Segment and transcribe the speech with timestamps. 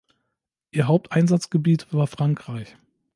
[0.71, 2.75] Ihr Haupteinsatzgebiet war Frankreich.